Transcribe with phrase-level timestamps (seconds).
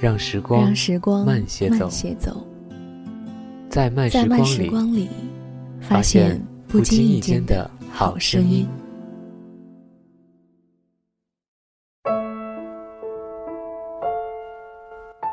[0.00, 1.88] 让时光，让时光慢些走，
[3.70, 4.10] 在慢
[4.44, 5.08] 时光里，
[5.80, 8.68] 发现不经意间的好声音。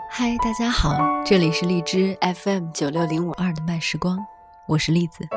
[0.10, 4.18] 嗨，大家好，这里是荔枝 FM 九六零五二的慢时光，
[4.68, 5.28] 我是栗子，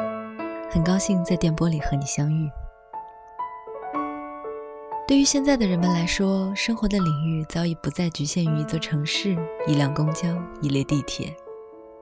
[0.71, 2.51] 很高兴在电波里和你相遇。
[5.15, 10.27] 对于现在的人们来说，生活的领域早已不再局限于一座城市、一辆公交、
[10.61, 11.33] 一列地铁。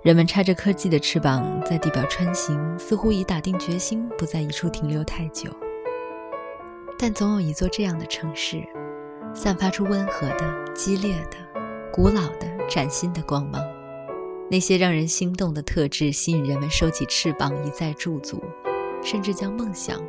[0.01, 5.51] 人们插着科技的翅膀在地表穿行，似乎已打定决心不在一处停留太久。
[6.99, 8.63] 但总有一座这样的城市，
[9.35, 11.37] 散发出温和的、激烈的、
[11.93, 13.63] 古老的、崭新的光芒。
[14.51, 18.43] 那些让人心动的特质，吸引人们收起翅膀一再驻足，
[19.03, 20.03] 甚至将梦想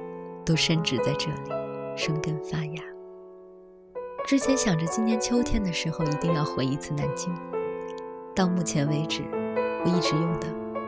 [0.46, 1.52] 都深植在这里。
[1.98, 2.93] 生根发芽。
[4.26, 7.36] 之前想着今年秋天的时候一定要回一次南京，
[8.34, 9.22] 到目前为止，
[9.84, 10.48] 我一直用的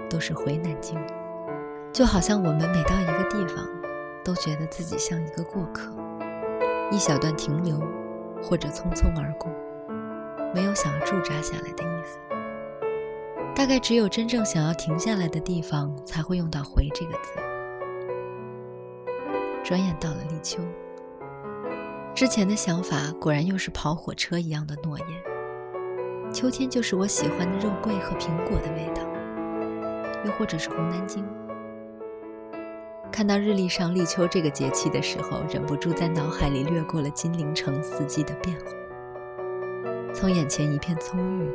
[0.10, 0.98] 都是回南京。
[1.92, 3.68] 就好像我们每到一个地方，
[4.24, 5.94] 都觉得自己像一个过客，
[6.90, 7.78] 一小段停留，
[8.42, 9.52] 或者匆匆而过，
[10.54, 12.18] 没有想要驻扎下来的意思。
[13.54, 17.34] 大概只有真正想要停下来的地方，才会用到“回”这个字。
[19.62, 20.60] 转眼到了立秋。
[22.16, 25.08] 之前的想法果然又是跑火车一样的诺言。
[26.34, 29.02] 秋天就是我喜欢的肉桂和苹果的味道，
[30.24, 31.26] 又或者是红南京。
[33.12, 41.50] 看到日历上立秋这个节气的时候，忍不住在脑海里掠过了金陵城四季的变化，从眼前一片葱郁，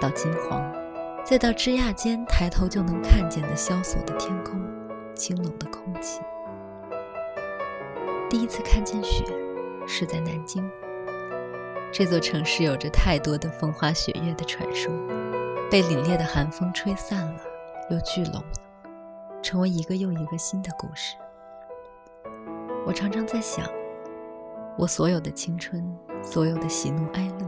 [0.00, 0.72] 到金黄，
[1.24, 4.60] 再到枝桠间抬头就能看见的萧索的天空，
[5.16, 6.20] 清冷的空气。
[8.30, 9.24] 第一次看见雪。
[9.86, 10.68] 是在南京，
[11.92, 14.92] 这座城市有着太多的风花雪月的传说，
[15.70, 17.40] 被凛冽的寒风吹散了，
[17.90, 18.52] 又聚拢了，
[19.42, 21.16] 成为一个又一个新的故事。
[22.84, 23.64] 我常常在想，
[24.76, 27.46] 我所有的青春，所有的喜怒哀乐，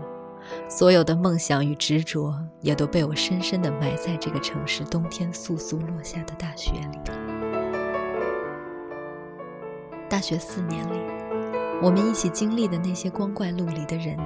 [0.69, 6.99] 所有的梦想与执着，也都被我深深地埋在这个城市冬天簌簌落下的大雪里。
[10.09, 11.28] 大学四年里。
[11.81, 14.17] 我们一起经历的那些光怪陆离的人，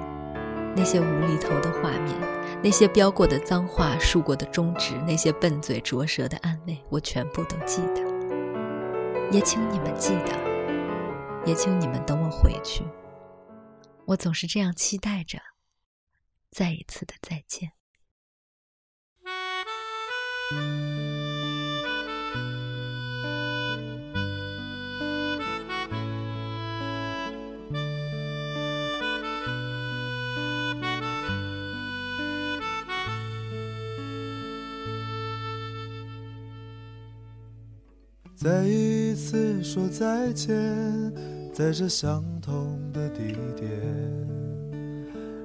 [0.75, 2.17] 那些无厘头的画面，
[2.63, 8.01] 那些飙过的脏话、竖过的中指，那些笨嘴拙舌的安慰，我全部都记得。
[9.31, 10.33] 也请你们记得，
[11.45, 12.85] 也请你们等我回去。
[14.07, 15.39] 我总是这样期待着，
[16.51, 17.73] 再一次的再见。
[38.43, 40.53] 再一次说再见，
[41.53, 43.71] 在这相同的地点，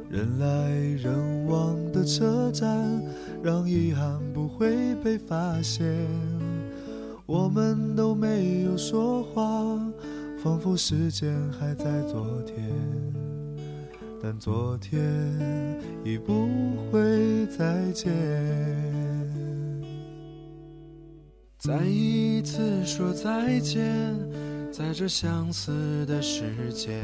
[0.09, 2.67] 人来人往的车站，
[3.43, 5.95] 让遗憾不会被发现。
[7.27, 9.43] 我们都没有说话，
[10.39, 12.67] 仿佛时间还在昨天，
[14.19, 14.99] 但昨天
[16.03, 16.49] 已不
[16.91, 19.26] 会再见。
[21.67, 24.17] 再一次说再见，
[24.71, 27.03] 在这相似的时间。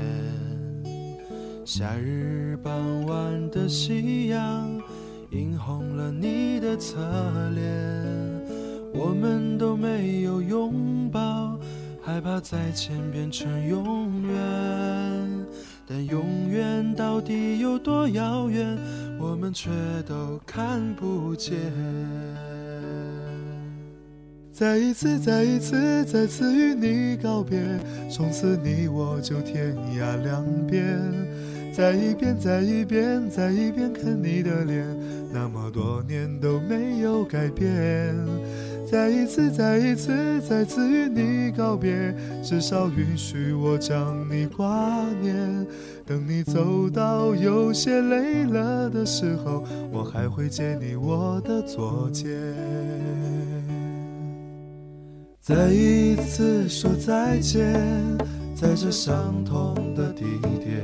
[1.66, 4.81] 夏日傍晚的夕阳，
[5.31, 6.98] 映红了你的侧
[7.54, 7.62] 脸。
[8.94, 11.59] 我们都没有拥抱，
[12.01, 15.45] 害怕再见变成永远。
[15.86, 18.77] 但永远到底有多遥远，
[19.19, 19.69] 我们却
[20.07, 21.54] 都看不见。
[24.54, 27.60] 再一次，再一次，再次与你告别，
[28.08, 31.02] 从此你我就天涯两边。
[31.76, 34.86] 再一遍，再一遍，再一遍看你的脸，
[35.34, 38.16] 那么多年都没有改变。
[38.86, 42.14] 再一次，再一次，再次与你告别，
[42.44, 45.66] 至少允许我将你挂念。
[46.06, 52.30] 等你走到有些累了的时候，我还会借你我的左肩。
[55.45, 57.75] 再一次说再见，
[58.56, 60.24] 在这相同的地
[60.63, 60.81] 点，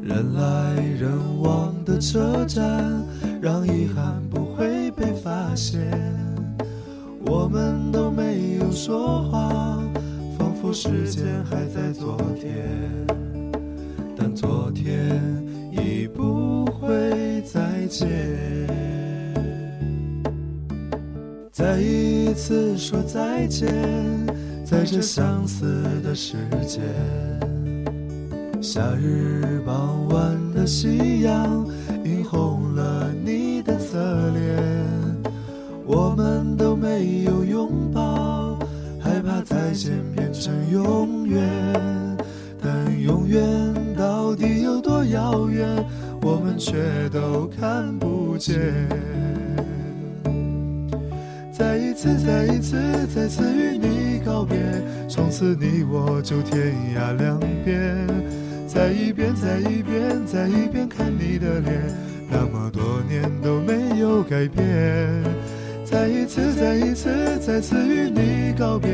[0.00, 1.10] 人来人
[1.42, 3.04] 往的车站，
[3.42, 5.80] 让遗憾不会被发现。
[7.24, 9.82] 我们都没有说话，
[10.38, 12.68] 仿佛时间还在昨天。
[14.16, 15.20] 但昨天
[15.72, 18.95] 已不会再见。
[21.56, 23.66] 再一次说再见，
[24.62, 26.36] 在这相似的时
[26.66, 26.82] 间。
[28.60, 31.66] 夏日傍晚的夕阳
[32.04, 33.98] 映红了你的侧
[34.32, 34.62] 脸，
[35.86, 38.58] 我们都没有拥抱，
[39.00, 41.42] 害怕再见变成永远，
[42.62, 43.42] 但永远。
[43.96, 45.66] 到底有多遥远，
[46.20, 48.86] 我们却都看不见。
[51.96, 52.76] 一次，再一次，
[53.06, 54.58] 再次与你告别，
[55.08, 58.06] 从此你我就天涯两边。
[58.68, 61.82] 再一遍，再一遍，再一遍看你的脸，
[62.28, 64.62] 那么多年都没有改变。
[65.86, 67.08] 再一次，再一次，
[67.40, 68.90] 再次与你告别，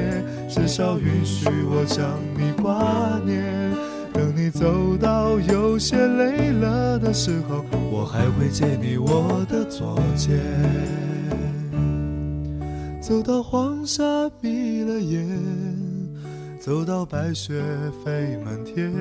[0.49, 2.07] 至少允许我将
[2.39, 3.43] 你挂念。
[4.13, 10.39] 等你走到有些累了的时候，我还会借你我的左肩。
[13.03, 15.27] 走到黄沙闭了眼，
[16.61, 17.61] 走到白雪
[18.05, 18.93] 飞满天。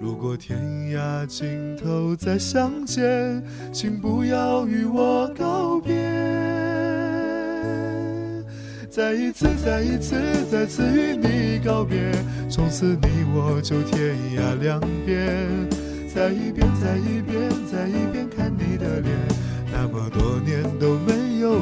[0.00, 0.58] 如果天
[0.94, 5.94] 涯尽头再相见，请不要与我告别。
[8.88, 10.16] 再一次，再一次，
[10.50, 12.10] 再次与你告别，
[12.48, 15.46] 从此你我就天涯两边。
[16.14, 19.14] 再一遍，再一遍，再一遍看你的脸，
[19.70, 20.59] 那么多年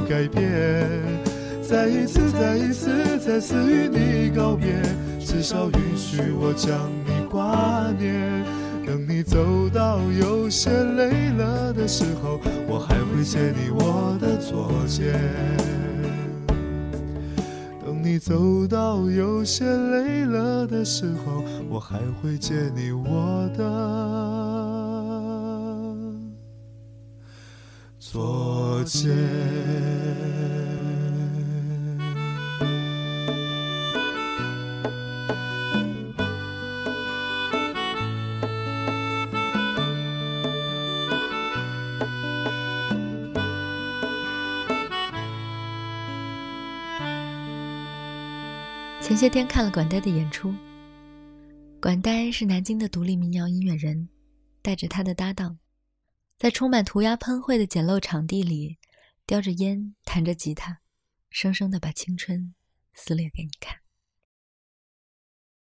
[0.08, 0.88] 改变。
[1.62, 4.81] 再一次，再一次，再次与你告别，
[5.20, 8.43] 至少允许我将你挂念。
[8.87, 15.12] 等你走到有些累了的时候，我还会借你我的左肩。
[17.84, 23.62] 等你走到有些累了的时候，我还会借你我的
[28.10, 29.14] 昨天。
[49.02, 50.55] 前些天看了管呆的演出。
[51.78, 54.08] 管呆是南京的独立民谣音乐人，
[54.62, 55.58] 带着他的搭档，
[56.38, 58.79] 在充满涂鸦喷绘的简陋场地里，
[59.26, 60.79] 叼着烟，弹着吉他，
[61.31, 62.55] 生生的把青春
[62.94, 63.76] 撕裂给你看。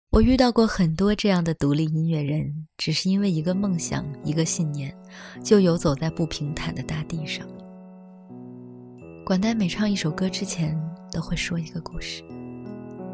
[0.08, 4.96] 我遇到过很多这样的独立音乐人，只是因为一个梦想，一个信念，
[5.43, 7.46] 就游走在不平坦的大地上。
[9.22, 10.75] 管呆每唱一首歌之前，
[11.12, 12.25] 都会说一个故事。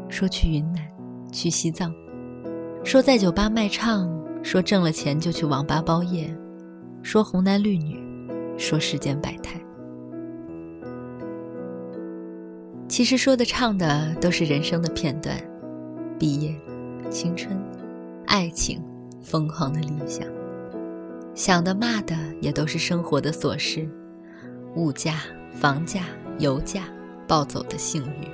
[0.09, 0.89] 说去云南，
[1.33, 1.93] 去西藏，
[2.85, 4.09] 说在酒吧卖唱，
[4.41, 6.33] 说挣了钱就去网吧包夜，
[7.03, 7.99] 说红男绿女，
[8.57, 9.59] 说世间百态。
[12.87, 15.35] 其实说的唱的都是人生的片段，
[16.19, 16.55] 毕业、
[17.09, 17.59] 青春、
[18.27, 18.83] 爱情、
[19.21, 20.27] 疯狂的理想，
[21.33, 23.89] 想的骂的也都是生活的琐事，
[24.75, 25.21] 物价、
[25.53, 26.03] 房价、
[26.37, 26.83] 油价、
[27.27, 28.27] 暴走的性欲。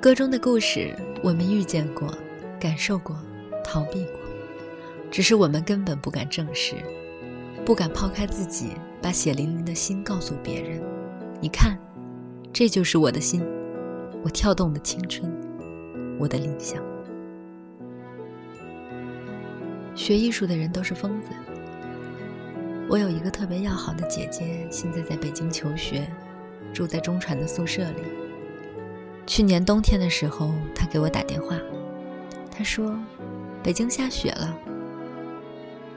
[0.00, 2.12] 歌中的故事，我们遇见过，
[2.58, 3.16] 感受过，
[3.64, 4.19] 逃避过，
[5.10, 6.76] 只是我们根本不敢正视，
[7.64, 8.68] 不敢抛开自己，
[9.02, 10.80] 把血淋淋的心告诉别人。
[11.40, 11.76] 你看，
[12.52, 13.44] 这就是我的心，
[14.22, 15.28] 我跳动的青春，
[16.18, 16.80] 我的理想。
[19.96, 21.30] 学艺术的人都是疯子。
[22.88, 26.08] 我有一个特别要好的姐姐，现在在北京求学，
[26.72, 28.02] 住在中传的宿舍里。
[29.26, 31.56] 去年冬天的时候，她给我打电话，
[32.50, 32.96] 她说
[33.62, 34.58] ：“北京下雪了。”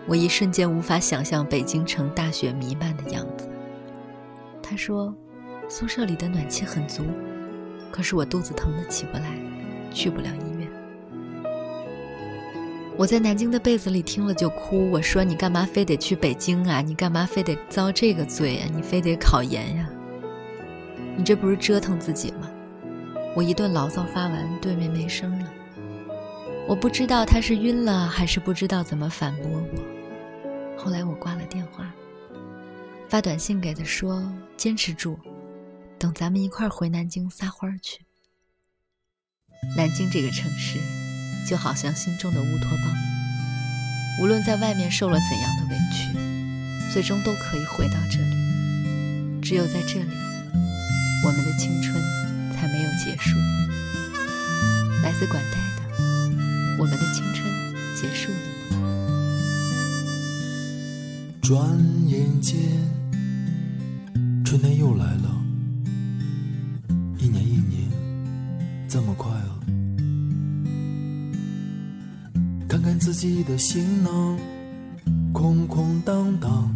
[0.07, 3.49] 我一瞬间无法想象北京城大雪弥漫的样子。
[4.61, 5.13] 他说
[5.69, 7.03] ：“宿舍里的暖气很足，
[7.91, 9.31] 可是我肚子疼得起不来，
[9.91, 10.67] 去不了医院。”
[12.95, 14.91] 我在南京的被子里听了就哭。
[14.91, 16.81] 我说：“你干嘛非得去北京啊？
[16.81, 18.69] 你干嘛非得遭这个罪啊？
[18.75, 19.89] 你非得考研呀？”
[21.15, 22.49] 你这不是折腾自己吗？
[23.35, 25.47] 我一顿牢骚发完，对面没声了。
[26.67, 29.82] 我不知道他是晕了，还是不知道怎么反驳我。
[30.83, 31.89] 后来我挂了电话，
[33.07, 34.21] 发短信给他说
[34.57, 35.17] ：“坚持住，
[35.97, 38.01] 等咱们一块儿回南京撒欢儿去。”
[39.77, 40.77] 南京这个城市，
[41.47, 42.93] 就好像心中的乌托邦，
[44.21, 49.41] 无论在外面受了怎样的委屈，最终都可以回到这里。
[49.41, 50.13] 只有在这里，
[51.25, 51.95] 我们的青春
[52.53, 53.37] 才没有结束。
[55.01, 57.49] 来自管带的，我们的青春
[57.95, 58.52] 结束了？
[61.43, 62.57] 转眼间，
[64.45, 65.43] 春天又来了，
[67.19, 67.91] 一年一年，
[68.87, 69.59] 这么快啊！
[72.65, 74.39] 看看自己的行囊，
[75.33, 76.73] 空空荡荡，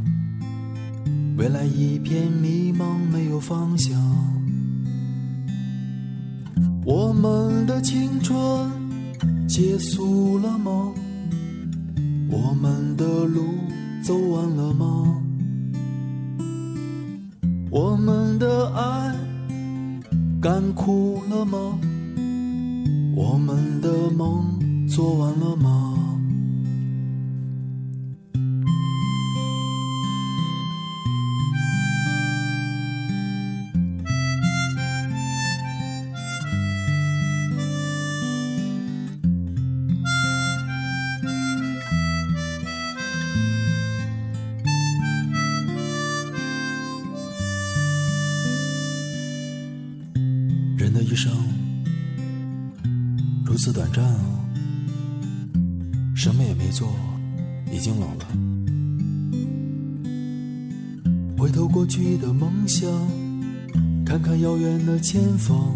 [1.38, 3.98] 未来一片迷茫，没有方向。
[6.84, 8.38] 我们的青春
[9.48, 10.92] 结束了吗？
[12.30, 13.46] 我们的路
[14.04, 15.22] 走完了吗？
[17.70, 19.14] 我们的爱
[20.42, 21.78] 干枯了吗？
[23.16, 25.97] 我们的梦做完了吗？
[53.98, 54.06] 站，
[56.16, 56.88] 什么也没做，
[57.74, 58.28] 已经老了。
[61.36, 62.88] 回头过去的梦想，
[64.06, 65.76] 看看遥远的前方，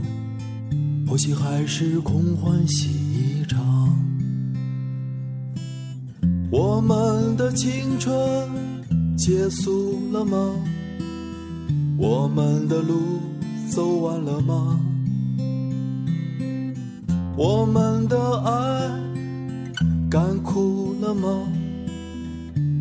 [1.07, 3.59] 或许还是空欢喜一场。
[6.51, 8.13] 我们的青春
[9.17, 10.53] 结束了吗？
[11.97, 13.19] 我们的路
[13.67, 14.79] 走完了吗？
[17.43, 18.87] 我们的爱
[20.11, 21.27] 干枯了吗？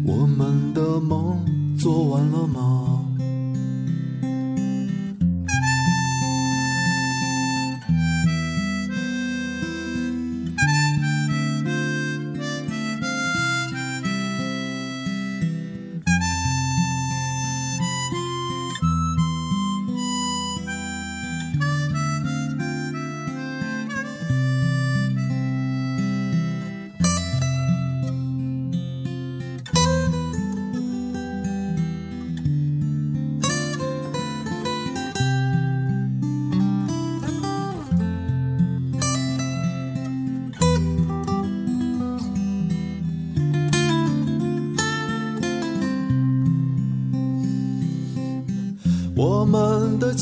[0.05, 1.39] 我们的梦
[1.79, 3.00] 做完了吗？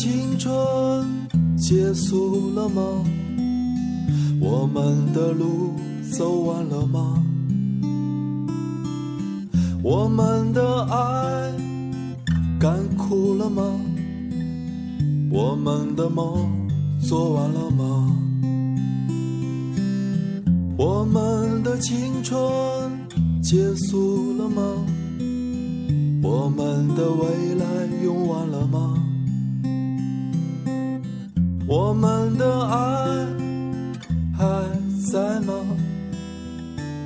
[0.00, 0.52] 青春
[1.56, 2.80] 结束了吗？
[4.40, 5.72] 我们的路
[6.12, 7.20] 走完了吗？
[9.82, 11.52] 我们的爱
[12.60, 13.64] 干枯了吗？
[15.32, 16.48] 我们的梦
[17.00, 18.16] 做完了吗？
[20.76, 22.38] 我们的青春
[23.42, 24.62] 结束了吗？
[26.22, 27.66] 我们的未来
[28.04, 28.94] 用完了吗？
[31.68, 32.76] 我们的爱
[34.34, 34.42] 还
[35.12, 35.52] 在吗？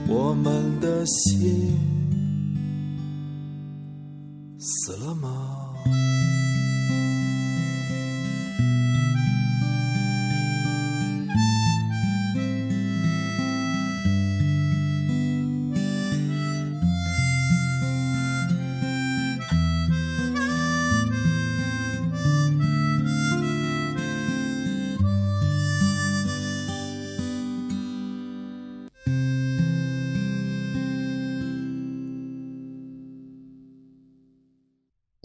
[0.06, 1.76] 我们的心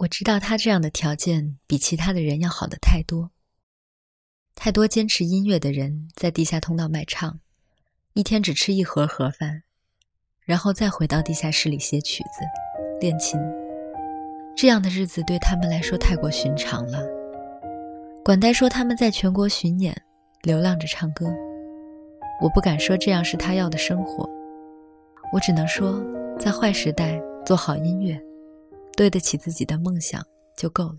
[0.07, 3.31] 我知道他这样的条件比其他的人要好的太多。
[4.55, 7.41] 太多坚持音乐的人在地下通道卖唱，
[8.13, 9.63] 一天只吃一盒盒饭，
[10.45, 12.39] 然后再回到地下室里写曲子、
[13.01, 13.37] 练琴。
[14.55, 17.03] 这样的日子对他们来说太过寻常了。
[18.23, 19.93] 管带说他们在全国巡演，
[20.43, 21.29] 流浪着唱歌。
[22.41, 24.25] 我不敢说这样是他要的生活，
[25.33, 26.01] 我只能说，
[26.39, 28.17] 在坏时代做好音乐。
[28.97, 30.25] 对得起自己的梦想
[30.57, 30.95] 就够了。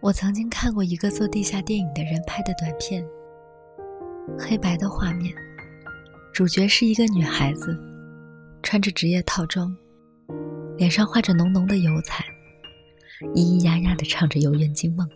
[0.00, 3.04] 我曾经看过一个做地下电影的人拍的短片，
[4.38, 5.34] 黑白的画面，
[6.32, 7.78] 主角是一个女孩子，
[8.62, 9.70] 穿着职业套装，
[10.78, 12.24] 脸上画着浓浓的油彩，
[13.34, 15.06] 咿咿呀呀的唱着《游园惊梦》。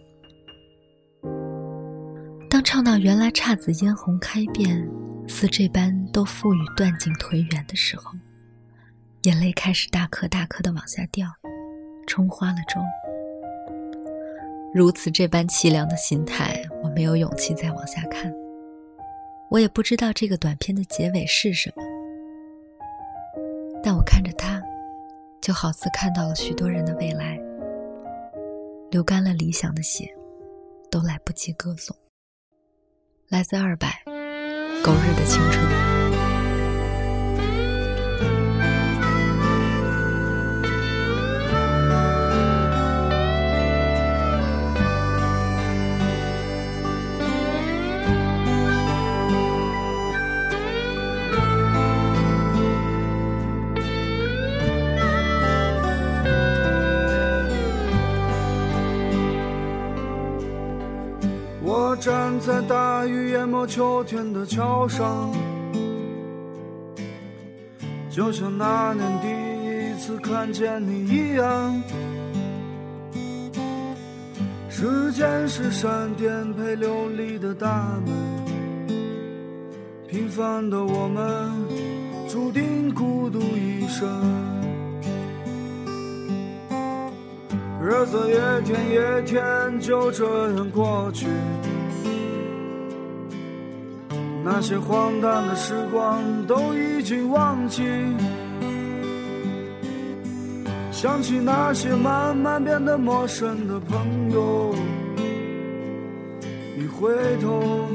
[2.50, 4.87] 当唱到“原来姹紫嫣红开遍，
[5.26, 8.12] 似这般都付与断井颓垣”的时候，
[9.25, 11.26] 眼泪开始大颗大颗的往下掉，
[12.07, 12.85] 冲花了妆。
[14.75, 18.31] 如此这般凄凉的心态，我没有勇气再往下看。
[19.49, 21.83] 我也不知道这个短片的结尾是什么，
[23.83, 24.62] 但我看着它，
[25.40, 27.40] 就好似看到了许多人的未来，
[28.90, 30.07] 流干了理想的血，
[30.90, 31.97] 都来不及歌颂。
[33.28, 34.02] 来自二百，
[34.85, 36.03] 狗日的青春。
[63.44, 65.30] 淹没秋天的桥上，
[68.08, 71.82] 就像那年第一次看见你一样。
[74.70, 78.96] 时间是闪电陪流离的大门，
[80.08, 81.52] 平凡的我们
[82.26, 84.08] 注定孤独一生。
[87.78, 91.26] 日子一天一天就这样过去。
[94.46, 97.82] 那些荒诞的时光都已经忘记，
[100.92, 104.74] 想起那些慢慢变得陌生的朋友，
[106.76, 107.10] 一回
[107.40, 107.88] 头，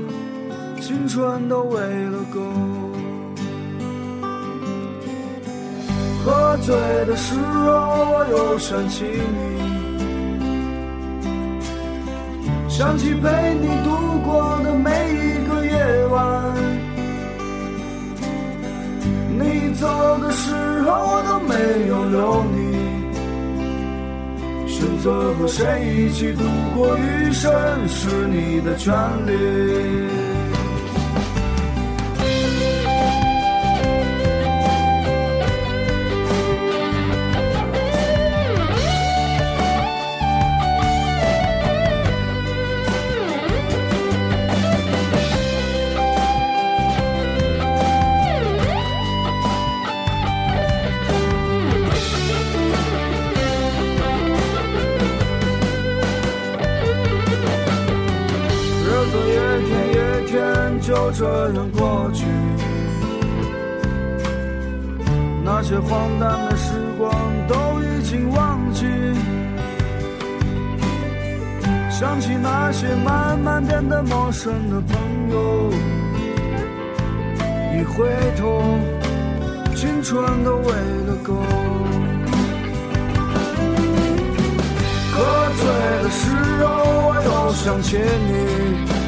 [0.82, 2.42] 青春都喂了狗。
[6.26, 6.76] 喝醉
[7.06, 7.72] 的时候，
[8.12, 9.40] 我又想起你，
[12.68, 15.49] 想起陪你度过的每一个
[16.10, 16.90] 你。
[19.80, 19.88] 走
[20.20, 21.54] 的时候，我都没
[21.88, 22.60] 有留你。
[24.68, 26.44] 选择和谁一起度
[26.76, 27.50] 过余生，
[27.88, 28.94] 是你的权
[29.26, 30.29] 利。
[61.50, 62.26] 就这样过去，
[65.44, 67.12] 那些荒诞的时光
[67.48, 68.86] 都已经忘记。
[71.90, 74.96] 想起那些慢慢变得陌生的朋
[75.32, 75.72] 友，
[77.74, 78.08] 一回
[78.38, 78.62] 头，
[79.76, 80.72] 青春都喂
[81.08, 81.34] 了狗。
[85.12, 85.68] 喝醉
[86.04, 86.30] 的时
[86.64, 86.70] 候，
[87.08, 88.99] 我又想起你。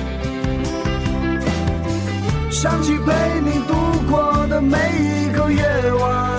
[2.51, 3.11] 想起陪
[3.41, 3.73] 你度
[4.09, 6.37] 过的每一个夜晚，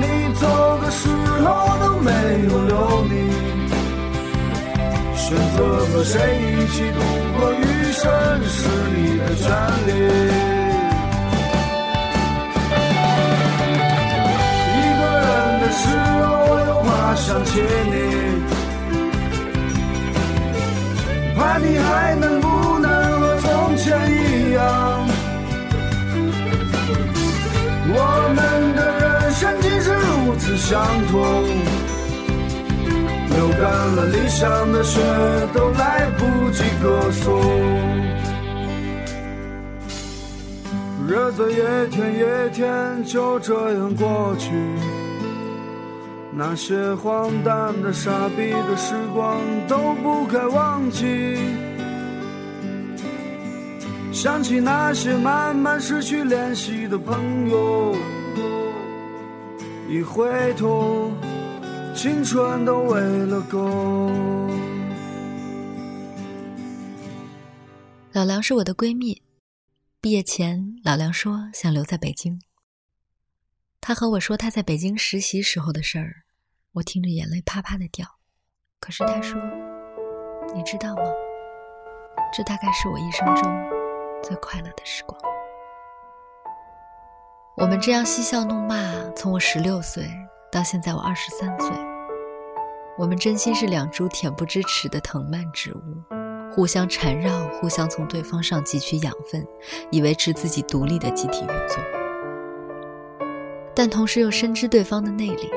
[0.00, 0.46] 你走
[0.80, 1.08] 的时
[1.44, 1.44] 候
[1.80, 2.10] 都没
[2.48, 3.14] 有留你。
[5.16, 6.98] 选择和谁一起度
[7.36, 7.62] 过余
[7.92, 8.04] 生
[8.44, 8.56] 是
[8.94, 9.44] 你的权
[9.86, 9.90] 利。
[14.72, 15.28] 一个人
[15.60, 15.82] 的时
[16.22, 16.24] 候
[16.64, 17.50] 又怕想起
[17.90, 17.94] 你，
[21.34, 22.46] 怕你还能不
[30.68, 31.22] 相同，
[33.28, 33.62] 流干
[33.94, 35.00] 了理想的血，
[35.54, 37.40] 都来不及歌颂。
[41.06, 44.50] 日子一天一天就这样过去，
[46.32, 51.38] 那些荒诞的、傻逼的时光都不该忘记。
[54.12, 57.94] 想起那些慢慢失去联系的朋友，
[59.96, 61.10] 一回头，
[61.94, 64.10] 青春都喂了狗。
[68.12, 69.22] 老梁是我的闺蜜，
[70.02, 72.38] 毕业前老梁说想留在北京。
[73.80, 76.24] 他和我说他在北京实习时候的事儿，
[76.72, 78.18] 我听着眼泪啪啪的掉。
[78.78, 79.40] 可是他说
[80.54, 81.04] ：“你知道吗？
[82.36, 83.50] 这大概是我一生中
[84.22, 85.18] 最快乐的时光。”
[87.56, 88.76] 我们这样嬉笑怒骂，
[89.16, 90.06] 从我十六岁
[90.52, 91.70] 到现在我二十三岁，
[92.98, 95.96] 我们真心是两株恬不知耻的藤蔓植物，
[96.52, 99.42] 互相缠绕，互相从对方上汲取养分，
[99.90, 101.78] 以维持自己独立的集体运作。
[103.74, 105.50] 但同时又深知对方的内里。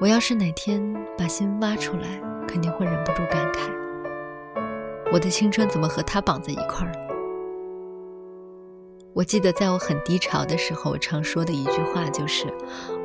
[0.00, 0.82] 我要是哪天
[1.16, 2.08] 把心挖出来，
[2.48, 3.70] 肯定会忍不住感慨：
[5.12, 7.09] 我的青春怎么和他绑在一块儿？
[9.12, 12.46] 我记得在我很低潮的时候，我常说的一句话就是：“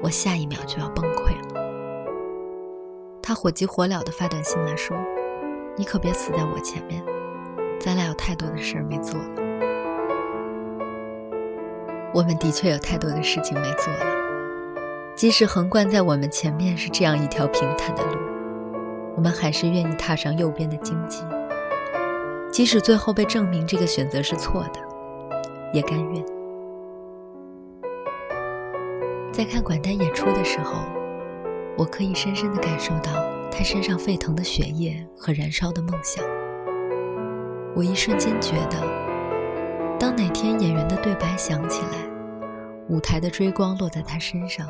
[0.04, 1.56] 我下一秒就要崩溃了。”
[3.24, 4.96] 他火急火燎地发短信来说
[5.76, 7.04] ：“你可别死在我前面，
[7.80, 9.30] 咱俩有太多的事儿没做了。”
[12.13, 14.06] 我们的确有太多的事情没做了，
[15.15, 18.20] 即使横贯在我们前面是这样一条平坦的路，
[19.18, 21.24] 我们还是愿意踏上右边的荆棘，
[22.52, 24.80] 即使最后被证明这个选择是错的。
[25.75, 26.25] 也甘愿。
[29.33, 30.88] 在看管丹演出的时候，
[31.77, 33.11] 我可以深深的感受到
[33.51, 36.23] 他身上沸腾的血液和燃烧的梦想。
[37.75, 38.79] 我一瞬间觉得，
[39.99, 42.07] 当哪天演员的对白响起来，
[42.88, 44.69] 舞台的追光落在他身上，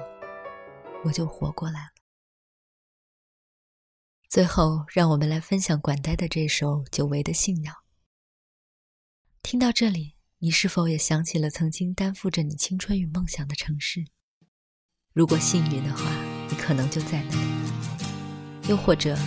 [1.04, 1.90] 我就活过来了。
[4.28, 7.76] 最后，让我们来分享管丹的这首久违的信仰。
[9.44, 10.15] 听到这里。
[10.40, 14.06] 你是否也想起了曾经担负着你青春与梦想的城市？
[15.14, 16.04] 如果幸运的话，
[16.50, 19.18] 你可能就在那里；又或者，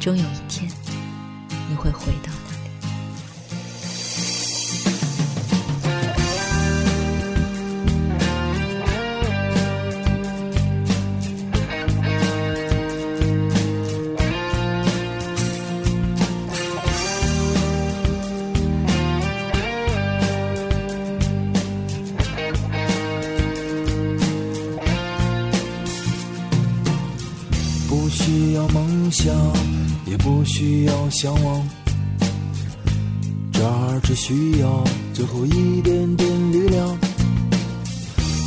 [0.00, 0.70] 终有一天，
[1.68, 2.43] 你会回到。
[28.04, 29.34] 不需要梦想，
[30.04, 31.66] 也不需要向往，
[33.50, 36.86] 这儿只需要最后一点点力量。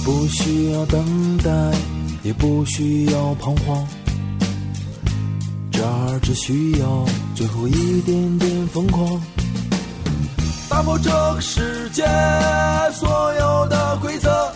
[0.05, 1.03] 不需要等
[1.39, 1.49] 待，
[2.21, 3.83] 也不需要彷徨，
[5.71, 9.19] 这儿只需要最后一点点疯狂。
[10.69, 12.03] 打破这个世界
[12.93, 14.53] 所有的规则，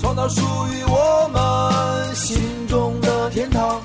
[0.00, 2.36] 创造属于我们心
[2.68, 3.00] 中
[3.44, 3.78] 天堂。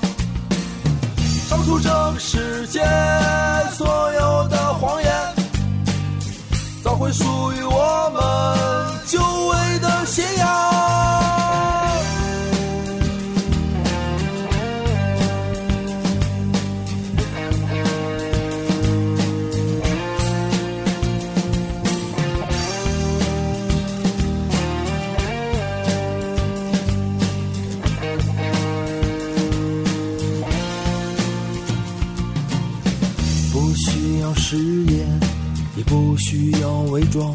[1.50, 2.80] 唱出这个世界
[3.76, 5.12] 所有的谎言，
[6.82, 11.19] 找回属于我们久违的信仰。
[37.10, 37.34] 装，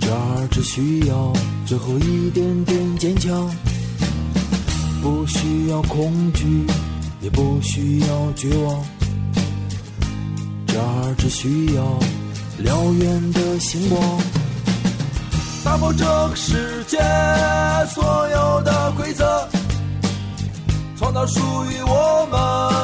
[0.00, 1.32] 这儿只需要
[1.66, 3.50] 最后一点点坚强。
[5.02, 6.64] 不需要恐惧，
[7.20, 8.84] 也不需要绝望，
[10.66, 11.82] 这儿只需要
[12.64, 14.00] 燎原的星光。
[15.64, 16.98] 打破这个世界
[17.92, 19.48] 所有的规则，
[20.96, 22.81] 创造属于我们